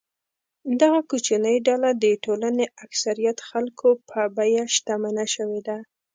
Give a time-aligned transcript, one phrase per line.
[0.81, 5.77] دغه کوچنۍ ډله د ټولنې اکثریت خلکو په بیه شتمنه شوې ده.